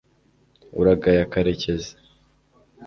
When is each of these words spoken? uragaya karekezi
uragaya 0.79 1.23
karekezi 1.31 1.93